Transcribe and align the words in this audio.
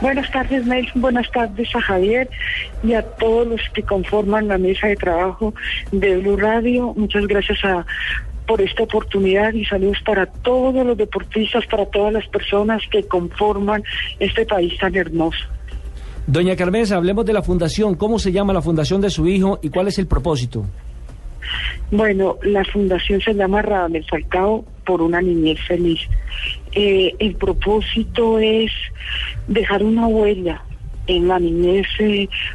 Buenas 0.00 0.30
tardes, 0.30 0.64
Nelson. 0.64 1.02
Buenas 1.02 1.30
tardes 1.32 1.74
a 1.74 1.80
Javier 1.80 2.28
y 2.84 2.92
a 2.94 3.02
todos 3.02 3.46
los 3.46 3.60
que 3.74 3.82
conforman 3.82 4.46
la 4.48 4.58
mesa 4.58 4.86
de 4.86 4.96
trabajo 4.96 5.54
de 5.90 6.18
Blue 6.18 6.36
Radio. 6.36 6.94
Muchas 6.96 7.26
gracias 7.26 7.64
a, 7.64 7.84
por 8.46 8.60
esta 8.60 8.84
oportunidad 8.84 9.52
y 9.52 9.64
saludos 9.64 9.98
para 10.04 10.26
todos 10.26 10.86
los 10.86 10.96
deportistas, 10.96 11.66
para 11.66 11.86
todas 11.86 12.12
las 12.12 12.26
personas 12.28 12.82
que 12.90 13.02
conforman 13.08 13.82
este 14.20 14.46
país 14.46 14.78
tan 14.78 14.94
hermoso. 14.94 15.44
Doña 16.26 16.54
Carmenza, 16.56 16.96
hablemos 16.96 17.26
de 17.26 17.32
la 17.32 17.42
fundación. 17.42 17.94
¿Cómo 17.94 18.18
se 18.18 18.30
llama 18.30 18.52
la 18.52 18.62
fundación 18.62 19.00
de 19.00 19.10
su 19.10 19.26
hijo 19.26 19.58
y 19.62 19.70
cuál 19.70 19.88
es 19.88 19.98
el 19.98 20.06
propósito? 20.06 20.64
Bueno, 21.90 22.36
la 22.42 22.64
fundación 22.64 23.20
se 23.20 23.32
llama 23.32 23.62
Radamel 23.62 24.04
Falcao 24.04 24.64
por 24.88 25.02
una 25.02 25.20
niñez 25.20 25.60
feliz. 25.68 26.00
Eh, 26.72 27.14
el 27.18 27.34
propósito 27.34 28.38
es 28.38 28.72
dejar 29.46 29.82
una 29.82 30.06
huella 30.06 30.62
en 31.08 31.26
la 31.26 31.38
niñez 31.38 31.86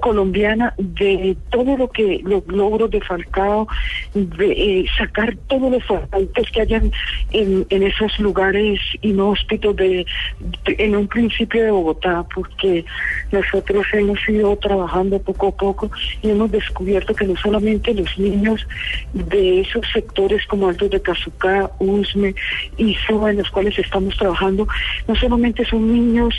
colombiana 0.00 0.74
de 0.78 1.36
todo 1.50 1.76
lo 1.76 1.88
que 1.88 2.20
los 2.24 2.46
logros 2.48 2.90
de 2.90 3.00
Falcao, 3.00 3.68
de 4.14 4.52
eh, 4.52 4.86
sacar 4.96 5.36
todos 5.46 5.70
los 5.70 5.84
faltantes 5.84 6.50
que 6.50 6.62
hayan 6.62 6.90
en, 7.30 7.66
esos 7.70 8.18
lugares 8.18 8.80
inhóspitos 9.02 9.76
de, 9.76 10.06
en 10.66 10.96
un 10.96 11.06
principio 11.06 11.62
de 11.62 11.70
Bogotá, 11.70 12.24
porque 12.34 12.84
nosotros 13.30 13.86
hemos 13.92 14.18
ido 14.28 14.56
trabajando 14.56 15.20
poco 15.20 15.48
a 15.48 15.56
poco 15.56 15.90
y 16.22 16.30
hemos 16.30 16.50
descubierto 16.50 17.14
que 17.14 17.26
no 17.26 17.36
solamente 17.36 17.94
los 17.94 18.18
niños 18.18 18.66
de 19.12 19.60
esos 19.60 19.86
sectores 19.92 20.44
como 20.46 20.68
Altos 20.68 20.90
de 20.90 21.00
Cazucá, 21.00 21.70
Usme 21.78 22.34
y 22.76 22.94
Suba, 23.06 23.30
en 23.30 23.38
los 23.38 23.50
cuales 23.50 23.78
estamos 23.78 24.16
trabajando, 24.16 24.66
no 25.06 25.14
solamente 25.16 25.64
son 25.64 25.92
niños 25.92 26.34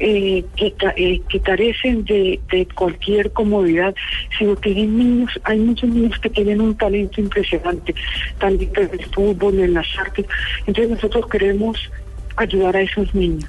eh, 0.00 0.44
que, 0.56 0.74
eh, 0.96 1.20
que 1.28 1.40
carecen 1.48 2.04
de, 2.04 2.68
cualquier 2.74 3.32
comodidad, 3.32 3.94
sino 4.38 4.54
hay 4.62 4.86
niños, 4.86 5.40
hay 5.44 5.58
muchos 5.58 5.88
niños 5.88 6.18
que 6.18 6.28
tienen 6.28 6.60
un 6.60 6.76
talento 6.76 7.22
impresionante, 7.22 7.94
talento 8.38 8.82
en 8.82 8.90
el 8.92 9.06
fútbol, 9.06 9.58
en 9.58 9.72
las 9.72 9.86
artes. 9.98 10.26
Entonces 10.66 10.90
nosotros 10.90 11.26
queremos 11.28 11.90
ayudar 12.36 12.76
a 12.76 12.82
esos 12.82 13.14
niños. 13.14 13.48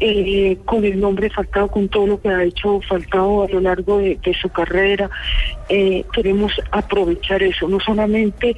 Eh, 0.00 0.58
con 0.64 0.84
el 0.84 0.98
nombre 0.98 1.30
Falcao, 1.30 1.68
con 1.68 1.88
todo 1.88 2.08
lo 2.08 2.20
que 2.20 2.28
ha 2.28 2.42
hecho 2.42 2.80
Falcao 2.80 3.44
a 3.44 3.48
lo 3.48 3.60
largo 3.60 3.98
de, 3.98 4.36
su 4.42 4.48
carrera, 4.48 5.08
eh, 5.68 6.04
queremos 6.12 6.52
aprovechar 6.72 7.40
eso, 7.44 7.68
no 7.68 7.78
solamente 7.78 8.56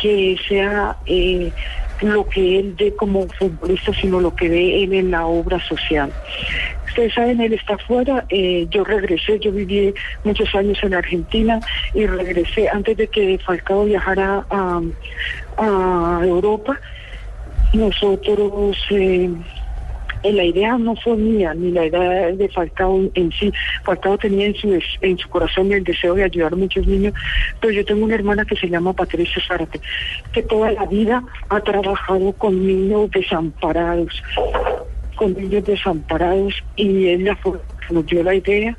que 0.00 0.36
sea 0.48 0.96
eh, 1.06 1.50
lo 2.02 2.28
que 2.28 2.60
él 2.60 2.76
dé 2.76 2.94
como 2.94 3.26
futbolista, 3.28 3.92
sino 3.94 4.20
lo 4.20 4.34
que 4.36 4.48
dé 4.48 4.84
él 4.84 4.92
en 4.92 5.10
la 5.10 5.26
obra 5.26 5.58
social. 5.66 6.12
Ustedes 6.92 7.14
saben, 7.14 7.40
él 7.40 7.54
está 7.54 7.76
afuera, 7.76 8.26
eh, 8.28 8.66
yo 8.68 8.84
regresé, 8.84 9.38
yo 9.38 9.50
viví 9.50 9.94
muchos 10.24 10.54
años 10.54 10.78
en 10.82 10.92
Argentina 10.92 11.58
y 11.94 12.04
regresé 12.04 12.68
antes 12.68 12.98
de 12.98 13.08
que 13.08 13.38
Falcao 13.38 13.86
viajara 13.86 14.44
a, 14.50 16.20
Europa. 16.22 16.78
Nosotros, 17.72 18.76
eh, 18.90 19.30
la 20.22 20.44
idea 20.44 20.76
no 20.76 20.94
fue 20.96 21.16
mía, 21.16 21.54
ni 21.54 21.70
la 21.70 21.86
idea 21.86 22.30
de 22.32 22.48
Falcao 22.50 23.10
en 23.14 23.32
sí. 23.32 23.50
Falcao 23.84 24.18
tenía 24.18 24.44
en 24.44 24.54
su, 24.54 24.78
en 25.00 25.16
su 25.16 25.28
corazón 25.30 25.72
el 25.72 25.84
deseo 25.84 26.14
de 26.14 26.24
ayudar 26.24 26.52
a 26.52 26.56
muchos 26.56 26.86
niños, 26.86 27.14
pero 27.58 27.72
yo 27.72 27.86
tengo 27.86 28.04
una 28.04 28.16
hermana 28.16 28.44
que 28.44 28.56
se 28.56 28.68
llama 28.68 28.92
Patricia 28.92 29.42
Zárate, 29.48 29.80
que 30.34 30.42
toda 30.42 30.72
la 30.72 30.84
vida 30.84 31.24
ha 31.48 31.60
trabajado 31.60 32.32
con 32.34 32.66
niños 32.66 33.10
desamparados, 33.12 34.22
con 35.16 35.34
niños 35.34 35.64
desamparados, 35.64 36.54
y 36.76 37.08
ella 37.08 37.36
fue, 37.36 37.58
nos 37.90 38.06
dio 38.06 38.22
la 38.22 38.34
idea 38.34 38.76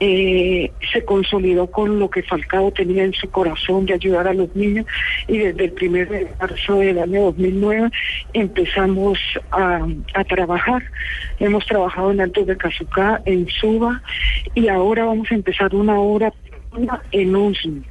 eh, 0.00 0.72
se 0.92 1.04
consolidó 1.04 1.70
con 1.70 1.98
lo 1.98 2.10
que 2.10 2.22
Falcao 2.22 2.72
tenía 2.72 3.04
en 3.04 3.12
su 3.12 3.30
corazón 3.30 3.86
de 3.86 3.94
ayudar 3.94 4.26
a 4.26 4.34
los 4.34 4.54
niños 4.56 4.86
y 5.28 5.38
desde 5.38 5.64
el 5.66 5.72
primer 5.72 6.08
de 6.08 6.28
marzo 6.38 6.76
del 6.76 6.98
año 6.98 7.22
2009 7.22 7.90
empezamos 8.32 9.18
a, 9.50 9.86
a 10.14 10.24
trabajar. 10.24 10.82
Hemos 11.38 11.64
trabajado 11.66 12.10
en 12.10 12.20
Altos 12.20 12.46
de 12.46 12.56
Cazucá, 12.56 13.22
en 13.24 13.48
Suba 13.48 14.02
y 14.54 14.68
ahora 14.68 15.04
vamos 15.04 15.30
a 15.30 15.34
empezar 15.36 15.74
una 15.74 15.98
obra 15.98 16.32
en 17.12 17.36
Usme. 17.36 17.82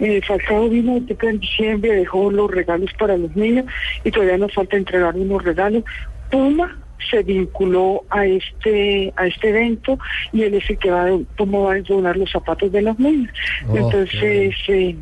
Eh, 0.00 0.20
Falcao 0.26 0.68
vino 0.68 0.96
en 0.96 1.38
diciembre, 1.38 1.92
dejó 1.92 2.30
los 2.30 2.50
regalos 2.50 2.90
para 2.98 3.16
los 3.16 3.34
niños 3.36 3.66
y 4.02 4.10
todavía 4.10 4.38
nos 4.38 4.52
falta 4.52 4.76
entregar 4.76 5.14
unos 5.14 5.44
regalos. 5.44 5.84
Puma 6.30 6.78
se 7.10 7.22
vinculó 7.22 8.04
a 8.10 8.24
este 8.26 9.12
a 9.16 9.26
este 9.26 9.50
evento 9.50 9.98
y 10.32 10.42
él 10.42 10.54
es 10.54 10.68
el 10.70 10.78
que 10.78 10.90
va 10.90 11.06
a, 11.06 11.18
cómo 11.36 11.64
va 11.64 11.74
a 11.74 11.80
donar 11.80 12.16
los 12.16 12.30
zapatos 12.30 12.70
de 12.72 12.82
los 12.82 12.98
niños. 12.98 13.30
Oh, 13.68 13.76
Entonces 13.76 14.54
eh, 14.68 14.96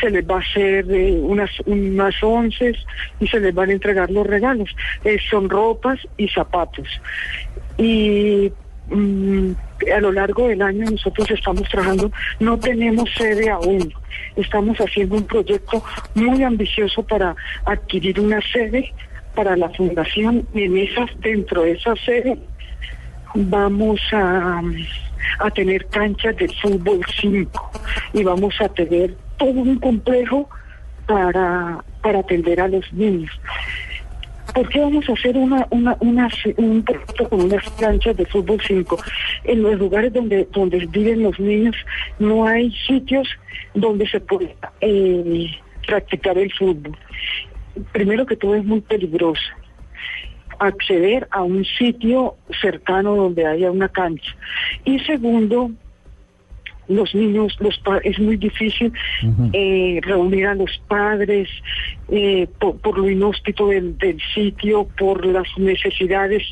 se 0.00 0.10
les 0.10 0.28
va 0.28 0.36
a 0.36 0.40
hacer 0.40 0.90
eh, 0.90 1.12
unas 1.20 1.50
unas 1.66 2.14
once 2.22 2.74
y 3.20 3.26
se 3.26 3.40
les 3.40 3.54
van 3.54 3.70
a 3.70 3.72
entregar 3.72 4.10
los 4.10 4.26
regalos. 4.26 4.70
Eh, 5.04 5.18
son 5.30 5.48
ropas 5.48 5.98
y 6.16 6.28
zapatos. 6.28 6.88
Y 7.78 8.52
mm, 8.88 9.52
a 9.94 10.00
lo 10.00 10.12
largo 10.12 10.48
del 10.48 10.62
año 10.62 10.90
nosotros 10.90 11.30
estamos 11.30 11.68
trabajando, 11.68 12.10
no 12.38 12.58
tenemos 12.58 13.10
sede 13.16 13.50
aún, 13.50 13.92
estamos 14.36 14.78
haciendo 14.78 15.16
un 15.16 15.26
proyecto 15.26 15.82
muy 16.14 16.42
ambicioso 16.42 17.02
para 17.02 17.34
adquirir 17.64 18.20
una 18.20 18.40
sede 18.52 18.92
para 19.34 19.56
la 19.56 19.68
fundación 19.70 20.46
en 20.54 20.76
esas, 20.76 21.10
dentro 21.20 21.62
de 21.62 21.72
esa 21.72 21.94
sede 21.96 22.38
vamos 23.34 24.00
a, 24.12 24.62
a 25.38 25.50
tener 25.50 25.86
canchas 25.86 26.36
de 26.36 26.48
fútbol 26.48 27.00
5 27.20 27.70
y 28.12 28.24
vamos 28.24 28.54
a 28.60 28.68
tener 28.68 29.14
todo 29.38 29.50
un 29.50 29.78
complejo 29.78 30.48
para, 31.06 31.82
para 32.02 32.20
atender 32.20 32.60
a 32.60 32.68
los 32.68 32.92
niños. 32.92 33.30
¿Por 34.54 34.68
qué 34.68 34.80
vamos 34.80 35.08
a 35.08 35.12
hacer 35.14 35.36
una, 35.36 35.66
una, 35.70 35.96
una, 36.00 36.28
un 36.58 36.82
proyecto 36.82 37.28
con 37.28 37.42
unas 37.42 37.68
canchas 37.80 38.16
de 38.16 38.26
fútbol 38.26 38.60
5? 38.66 38.98
En 39.44 39.62
los 39.62 39.78
lugares 39.78 40.12
donde, 40.12 40.46
donde 40.52 40.86
viven 40.86 41.22
los 41.22 41.40
niños 41.40 41.74
no 42.18 42.46
hay 42.46 42.70
sitios 42.86 43.26
donde 43.72 44.06
se 44.08 44.20
pueda 44.20 44.50
eh, 44.82 45.50
practicar 45.86 46.36
el 46.36 46.52
fútbol 46.52 46.96
primero 47.92 48.26
que 48.26 48.36
todo 48.36 48.54
es 48.54 48.64
muy 48.64 48.80
peligroso 48.80 49.42
acceder 50.58 51.26
a 51.30 51.42
un 51.42 51.64
sitio 51.64 52.36
cercano 52.60 53.16
donde 53.16 53.46
haya 53.46 53.70
una 53.70 53.88
cancha. 53.88 54.36
Y 54.84 55.00
segundo, 55.00 55.70
los 56.96 57.14
niños, 57.14 57.56
los 57.60 57.80
es 58.02 58.18
muy 58.18 58.36
difícil 58.36 58.92
uh 59.22 59.26
-huh. 59.26 59.50
eh, 59.52 60.00
reunir 60.02 60.46
a 60.46 60.54
los 60.54 60.80
padres 60.88 61.48
eh, 62.10 62.46
por, 62.58 62.76
por, 62.78 62.98
lo 62.98 63.08
inhóspito 63.08 63.68
del, 63.68 63.96
del, 63.98 64.18
sitio, 64.34 64.86
por 64.98 65.24
las 65.24 65.46
necesidades 65.56 66.42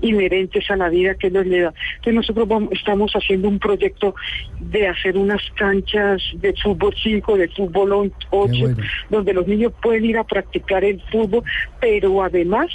inherentes 0.00 0.70
a 0.70 0.76
la 0.76 0.88
vida 0.88 1.14
que 1.14 1.30
nos 1.30 1.46
le 1.46 1.60
da. 1.60 1.74
Entonces 1.96 2.14
nosotros 2.14 2.48
vamos, 2.48 2.70
estamos 2.72 3.12
haciendo 3.12 3.48
un 3.48 3.58
proyecto 3.58 4.14
de 4.60 4.88
hacer 4.88 5.16
unas 5.16 5.42
canchas 5.54 6.22
de 6.34 6.54
fútbol 6.62 6.94
5, 7.02 7.36
de 7.36 7.48
fútbol 7.48 8.12
8, 8.30 8.58
bueno. 8.60 8.76
donde 9.10 9.32
los 9.32 9.46
niños 9.46 9.72
pueden 9.82 10.04
ir 10.04 10.18
a 10.18 10.24
practicar 10.24 10.84
el 10.84 11.00
fútbol, 11.10 11.42
pero 11.80 12.22
además 12.22 12.70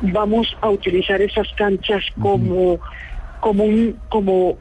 vamos 0.00 0.56
a 0.60 0.70
utilizar 0.70 1.20
esas 1.20 1.48
canchas 1.54 2.04
como, 2.20 2.72
uh 2.72 2.78
-huh. 2.78 3.40
como 3.40 3.64
un, 3.64 3.96
como 4.08 4.58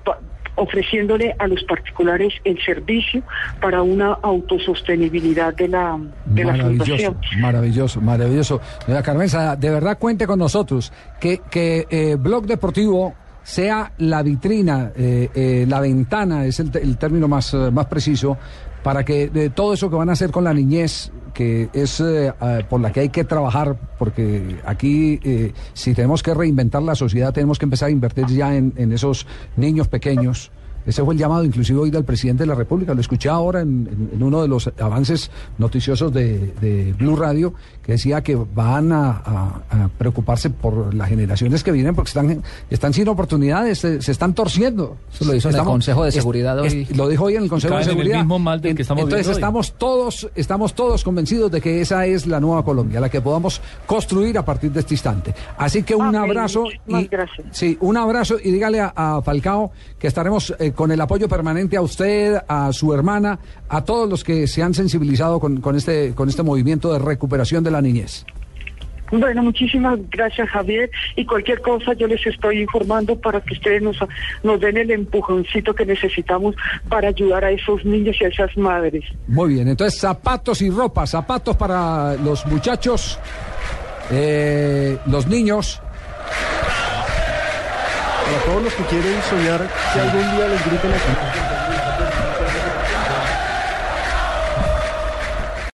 ofreciéndole 0.57 1.35
a 1.39 1.47
los 1.47 1.63
particulares 1.63 2.33
el 2.43 2.61
servicio 2.63 3.23
para 3.61 3.81
una 3.81 4.13
autosostenibilidad 4.21 5.55
de 5.55 5.67
la, 5.69 5.97
de 6.25 6.43
la 6.43 6.55
fundación. 6.55 7.17
Maravilloso, 7.39 8.01
maravilloso. 8.01 8.59
Doña 8.85 9.01
Carmenza, 9.01 9.55
de 9.55 9.69
verdad 9.69 9.97
cuente 9.97 10.27
con 10.27 10.39
nosotros. 10.39 10.91
Que, 11.19 11.41
que 11.49 11.87
eh, 11.89 12.17
Blog 12.19 12.45
Deportivo 12.45 13.15
sea 13.47 13.93
la 13.99 14.23
vitrina, 14.23 14.91
eh, 14.93 15.29
eh, 15.33 15.65
la 15.69 15.79
ventana, 15.79 16.45
es 16.45 16.59
el, 16.59 16.69
el 16.75 16.97
término 16.97 17.29
más, 17.29 17.53
más 17.53 17.85
preciso, 17.85 18.37
para 18.83 19.05
que 19.05 19.29
de 19.29 19.49
todo 19.49 19.73
eso 19.73 19.89
que 19.89 19.95
van 19.95 20.09
a 20.09 20.13
hacer 20.13 20.31
con 20.31 20.43
la 20.43 20.53
niñez, 20.53 21.11
que 21.33 21.69
es 21.71 22.01
eh, 22.01 22.33
eh, 22.41 22.63
por 22.67 22.81
la 22.81 22.91
que 22.91 22.99
hay 23.01 23.09
que 23.09 23.23
trabajar, 23.23 23.77
porque 23.97 24.57
aquí 24.65 25.19
eh, 25.23 25.53
si 25.73 25.93
tenemos 25.93 26.21
que 26.23 26.33
reinventar 26.33 26.83
la 26.83 26.95
sociedad, 26.95 27.31
tenemos 27.33 27.57
que 27.57 27.65
empezar 27.65 27.87
a 27.87 27.91
invertir 27.91 28.27
ya 28.27 28.55
en 28.55 28.91
esos 28.91 29.25
niños 29.55 29.87
pequeños. 29.87 30.51
Ese 30.87 31.03
fue 31.03 31.13
el 31.13 31.19
llamado 31.19 31.43
inclusive 31.43 31.77
hoy 31.79 31.91
del 31.91 32.03
presidente 32.05 32.43
de 32.43 32.47
la 32.47 32.55
República. 32.55 32.93
Lo 32.95 33.01
escuché 33.01 33.29
ahora 33.29 33.61
en, 33.61 33.87
en- 33.91 34.09
en 34.15 34.23
uno 34.23 34.41
de 34.41 34.47
los 34.47 34.71
avances 34.79 35.29
noticiosos 35.59 36.11
de, 36.13 36.53
de 36.61 36.93
Blue 36.97 37.15
Radio, 37.15 37.53
que 37.83 37.91
decía 37.91 38.21
que 38.23 38.35
van 38.35 38.91
a, 38.91 39.09
a- 39.11 39.61
a 39.69 39.89
preocuparse 39.97 40.49
por 40.49 40.93
las 40.95 41.09
generaciones 41.09 41.63
que 41.63 41.71
vienen 41.71 41.93
porque 41.93 42.07
están, 42.09 42.41
están 42.69 42.93
sin 42.93 43.07
oportunidades, 43.09 43.79
se, 43.79 44.01
se 44.01 44.11
están 44.11 44.33
torciendo. 44.33 44.97
Eso 45.13 45.25
lo 45.25 45.35
hizo 45.35 45.49
en 45.49 45.55
el 45.57 45.63
Consejo 45.63 46.03
de 46.05 46.11
Seguridad 46.11 46.65
es- 46.65 46.73
hoy. 46.73 46.87
lo 46.95 47.07
dijo 47.09 47.25
hoy 47.25 47.35
en 47.35 47.43
el 47.43 47.49
Consejo 47.49 47.75
de 47.75 47.81
en 47.83 47.89
el 47.89 47.93
Seguridad. 47.95 48.17
mismo 48.19 48.39
mal 48.39 48.61
del 48.61 48.75
que 48.75 48.81
estamos 48.81 49.03
Entonces 49.03 49.27
hoy. 49.27 49.33
estamos 49.33 49.73
todos, 49.73 50.29
estamos 50.35 50.73
todos 50.73 51.03
convencidos 51.03 51.51
de 51.51 51.59
que 51.61 51.81
esa 51.81 52.05
es 52.05 52.25
la 52.27 52.39
nueva 52.39 52.63
Colombia, 52.63 52.99
la 53.01 53.09
que 53.09 53.19
podamos 53.21 53.61
construir 53.85 54.37
a 54.37 54.45
partir 54.45 54.71
de 54.71 54.79
este 54.79 54.93
instante. 54.93 55.33
Así 55.57 55.83
que 55.83 55.95
un 55.95 56.15
abrazo 56.15 56.65
y 56.87 57.07
gracias. 57.07 57.47
sí, 57.51 57.77
un 57.81 57.97
abrazo 57.97 58.35
y 58.41 58.51
dígale 58.51 58.79
a, 58.79 58.93
a 58.95 59.21
Falcao 59.21 59.71
que 59.99 60.07
estaremos 60.07 60.53
eh, 60.59 60.71
con 60.77 60.91
el 60.91 61.01
apoyo 61.01 61.27
permanente 61.27 61.75
a 61.75 61.81
usted, 61.81 62.37
a 62.47 62.71
su 62.71 62.93
hermana, 62.93 63.39
a 63.67 63.83
todos 63.83 64.07
los 64.07 64.23
que 64.23 64.45
se 64.45 64.61
han 64.61 64.75
sensibilizado 64.75 65.39
con, 65.39 65.59
con 65.59 65.75
este 65.75 66.13
con 66.13 66.29
este 66.29 66.43
movimiento 66.43 66.93
de 66.93 66.99
recuperación 66.99 67.63
de 67.63 67.71
la 67.71 67.81
niñez. 67.81 68.25
Bueno, 69.11 69.41
muchísimas 69.41 69.97
gracias 70.11 70.49
Javier 70.49 70.91
y 71.15 71.25
cualquier 71.25 71.61
cosa 71.61 71.93
yo 71.93 72.07
les 72.07 72.25
estoy 72.27 72.61
informando 72.61 73.19
para 73.19 73.41
que 73.41 73.53
ustedes 73.53 73.81
nos, 73.81 73.97
nos 74.43 74.59
den 74.59 74.77
el 74.77 74.91
empujoncito 74.91 75.73
que 75.73 75.85
necesitamos 75.85 76.55
para 76.89 77.07
ayudar 77.07 77.43
a 77.45 77.51
esos 77.51 77.83
niños 77.85 78.17
y 78.19 78.25
a 78.25 78.27
esas 78.27 78.55
madres. 78.57 79.03
Muy 79.27 79.55
bien, 79.55 79.67
entonces 79.69 79.99
zapatos 79.99 80.61
y 80.61 80.69
ropa, 80.69 81.07
zapatos 81.07 81.55
para 81.55 82.15
los 82.17 82.45
muchachos, 82.45 83.17
eh, 84.11 84.97
los 85.07 85.25
niños. 85.27 85.81
Para 88.27 88.43
todos 88.43 88.61
los 88.61 88.73
que 88.73 88.83
quieren 88.83 89.21
soñar 89.29 89.69
que 89.93 89.99
algún 90.01 90.35
día 90.35 90.49
les 90.49 90.65
griten 90.65 90.91
aquí. 90.91 91.46